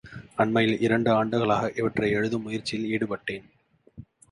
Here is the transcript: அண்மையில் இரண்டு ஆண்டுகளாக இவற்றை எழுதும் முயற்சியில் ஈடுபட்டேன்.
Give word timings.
அண்மையில் 0.35 0.81
இரண்டு 0.81 1.09
ஆண்டுகளாக 1.11 1.71
இவற்றை 1.75 2.09
எழுதும் 2.11 2.41
முயற்சியில் 2.41 2.89
ஈடுபட்டேன். 2.89 3.45